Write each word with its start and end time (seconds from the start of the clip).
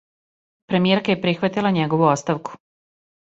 Премијерка 0.71 1.11
је 1.13 1.19
прихватила 1.25 1.73
његову 1.77 2.07
оставку. 2.13 2.57